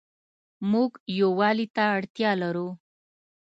[0.71, 2.69] موږ يووالي ته اړتيا لرو